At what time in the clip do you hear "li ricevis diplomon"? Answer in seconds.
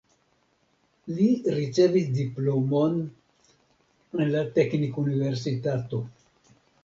1.17-2.97